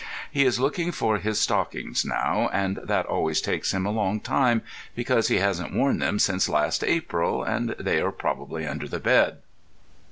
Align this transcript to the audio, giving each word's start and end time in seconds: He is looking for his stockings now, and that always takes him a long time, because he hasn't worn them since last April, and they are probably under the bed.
He 0.31 0.45
is 0.45 0.59
looking 0.59 0.91
for 0.91 1.19
his 1.19 1.39
stockings 1.39 2.03
now, 2.03 2.49
and 2.51 2.77
that 2.77 3.05
always 3.05 3.39
takes 3.39 3.71
him 3.71 3.85
a 3.85 3.91
long 3.91 4.19
time, 4.19 4.63
because 4.95 5.27
he 5.27 5.37
hasn't 5.37 5.75
worn 5.75 5.99
them 5.99 6.17
since 6.17 6.49
last 6.49 6.83
April, 6.83 7.43
and 7.43 7.75
they 7.77 8.01
are 8.01 8.11
probably 8.11 8.65
under 8.65 8.87
the 8.87 8.99
bed. 8.99 9.43